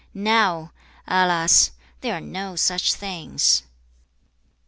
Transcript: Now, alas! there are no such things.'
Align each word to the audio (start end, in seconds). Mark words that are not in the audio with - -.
Now, 0.15 0.73
alas! 1.05 1.69
there 1.99 2.15
are 2.15 2.19
no 2.21 2.55
such 2.55 2.91
things.' 2.95 3.61